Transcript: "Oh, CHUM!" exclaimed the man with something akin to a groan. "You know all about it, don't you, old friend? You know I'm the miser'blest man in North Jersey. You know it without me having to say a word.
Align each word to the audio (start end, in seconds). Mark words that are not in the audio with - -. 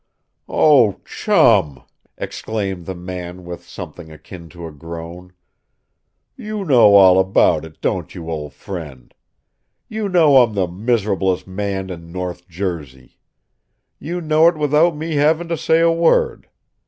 "Oh, 0.49 0.93
CHUM!" 1.05 1.83
exclaimed 2.17 2.87
the 2.87 2.95
man 2.95 3.43
with 3.45 3.67
something 3.67 4.11
akin 4.11 4.49
to 4.49 4.65
a 4.65 4.71
groan. 4.71 5.31
"You 6.35 6.65
know 6.65 6.95
all 6.95 7.19
about 7.19 7.63
it, 7.65 7.81
don't 7.81 8.15
you, 8.15 8.27
old 8.31 8.51
friend? 8.53 9.13
You 9.87 10.09
know 10.09 10.37
I'm 10.41 10.55
the 10.55 10.65
miser'blest 10.65 11.45
man 11.45 11.91
in 11.91 12.11
North 12.11 12.47
Jersey. 12.49 13.19
You 13.99 14.21
know 14.21 14.47
it 14.47 14.57
without 14.57 14.97
me 14.97 15.17
having 15.17 15.47
to 15.49 15.55
say 15.57 15.81
a 15.81 15.91
word. 15.91 16.49